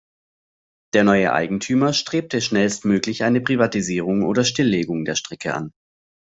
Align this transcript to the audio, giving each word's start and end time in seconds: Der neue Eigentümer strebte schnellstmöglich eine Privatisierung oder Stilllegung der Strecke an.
Der 0.95 1.03
neue 1.03 1.31
Eigentümer 1.31 1.93
strebte 1.93 2.41
schnellstmöglich 2.41 3.23
eine 3.23 3.39
Privatisierung 3.39 4.23
oder 4.23 4.43
Stilllegung 4.43 5.05
der 5.05 5.13
Strecke 5.13 5.53
an. 5.53 5.73